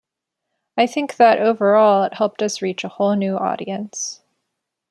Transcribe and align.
I 0.77 0.87
think 0.87 1.17
that 1.17 1.37
overall, 1.39 2.01
it 2.05 2.15
helped 2.15 2.41
us 2.41 2.59
reach 2.63 2.83
a 2.83 2.87
whole 2.87 3.13
new 3.13 3.35
audience. 3.37 4.21